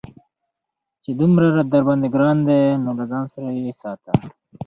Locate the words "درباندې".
1.73-2.07